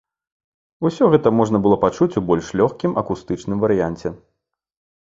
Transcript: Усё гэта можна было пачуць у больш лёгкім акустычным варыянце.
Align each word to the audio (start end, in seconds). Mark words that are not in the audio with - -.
Усё 0.87 1.09
гэта 1.15 1.33
можна 1.39 1.61
было 1.67 1.77
пачуць 1.85 2.09
у 2.23 2.25
больш 2.31 2.51
лёгкім 2.63 2.91
акустычным 3.05 3.57
варыянце. 3.67 4.07